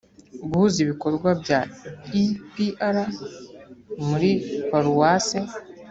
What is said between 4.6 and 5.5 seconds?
paruwase